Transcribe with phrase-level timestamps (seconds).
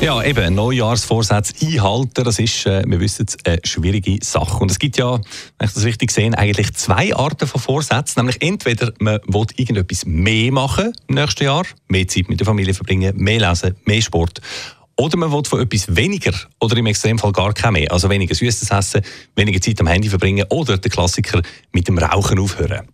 [0.00, 4.58] ja, eben, Neujahrsvorsätze einhalten, das ist, äh, wir wissen es, eine schwierige Sache.
[4.58, 8.20] Und es gibt ja, wenn ich das richtig sehe, eigentlich zwei Arten von Vorsätzen.
[8.20, 12.74] Nämlich entweder man will irgendetwas mehr machen im nächsten Jahr, mehr Zeit mit der Familie
[12.74, 14.40] verbringen, mehr lesen, mehr Sport.
[14.96, 17.90] Oder man will von etwas weniger oder im Extremfall gar kein mehr.
[17.90, 19.02] Also weniger Süßes essen,
[19.34, 21.42] weniger Zeit am Handy verbringen oder der Klassiker
[21.72, 22.88] mit dem Rauchen aufhören.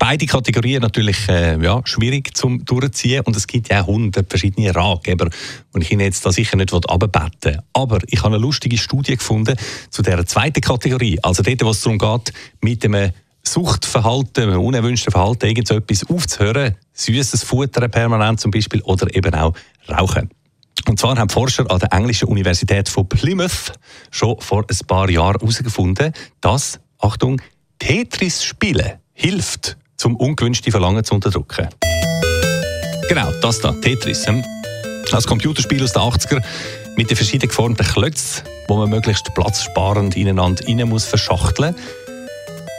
[0.00, 4.74] Beide Kategorien natürlich äh, ja, schwierig zum durchziehen und es gibt ja auch hundert verschiedene
[4.74, 5.28] Ratgeber
[5.72, 7.58] und ich Ihnen jetzt da sicher nicht abbetten will.
[7.74, 9.56] Aber ich habe eine lustige Studie gefunden
[9.90, 12.32] zu der zweiten Kategorie, also dort, wo es darum geht,
[12.62, 19.34] mit einem Suchtverhalten, einem unerwünschten Verhalten irgendetwas aufzuhören, süßes Futter permanent zum Beispiel oder eben
[19.34, 19.52] auch
[19.86, 20.30] Rauchen.
[20.88, 23.74] Und zwar haben Forscher an der englischen Universität von Plymouth
[24.10, 27.42] schon vor ein paar Jahren herausgefunden, dass, Achtung,
[27.78, 31.68] Tetris spielen hilft, um ungewünschte Verlangen zu unterdrücken.
[33.08, 34.26] Genau, das da, Tetris.
[34.26, 34.44] Hm?
[35.12, 36.42] Als Computerspiel aus den 80er
[36.96, 41.74] mit den verschiedenen geformten Klötzen, wo man möglichst platzsparend ineinander rein muss verschachteln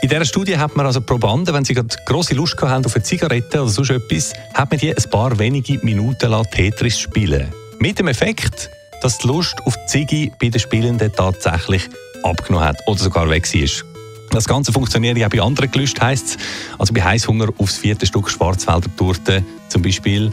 [0.02, 3.04] in dieser Studie hat man also Probanden, wenn sie gerade grosse Lust haben auf eine
[3.04, 8.08] Zigarette oder sonst etwas, hat man die ein paar wenige Minuten Tetris spielen Mit dem
[8.08, 8.72] Effekt,
[9.04, 11.88] dass die Lust auf die Ziggy bei den Spielenden tatsächlich
[12.24, 13.91] abgenommen hat oder sogar weg war.
[14.32, 16.38] Das Ganze funktioniert ja bei anderen Gelüsten, heisst es.
[16.80, 20.32] Also bei Heißhunger aufs vierte Stück Schwarzwälder Torte zum Beispiel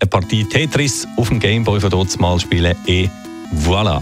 [0.00, 2.74] eine Partie Tetris auf dem Gameboy von dort mal spielen.
[2.86, 3.10] Et
[3.54, 4.00] voilà.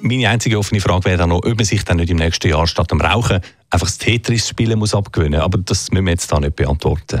[0.00, 2.66] Meine einzige offene Frage wäre dann noch, ob man sich dann nicht im nächsten Jahr
[2.66, 5.40] statt dem Rauchen einfach das Tetris spielen muss abgewöhnen.
[5.40, 7.20] Aber das müssen wir jetzt da nicht beantworten.